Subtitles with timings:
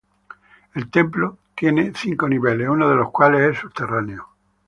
[0.73, 4.29] El templo tiene cinco niveles, uno de los cuales es subterráneo.